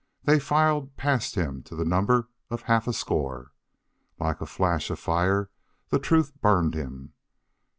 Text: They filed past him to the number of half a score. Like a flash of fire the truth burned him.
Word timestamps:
They 0.23 0.39
filed 0.39 0.97
past 0.97 1.35
him 1.35 1.61
to 1.61 1.75
the 1.75 1.85
number 1.85 2.29
of 2.49 2.63
half 2.63 2.87
a 2.87 2.91
score. 2.91 3.51
Like 4.19 4.41
a 4.41 4.47
flash 4.47 4.89
of 4.89 4.97
fire 4.97 5.51
the 5.89 5.99
truth 5.99 6.33
burned 6.41 6.73
him. 6.73 7.13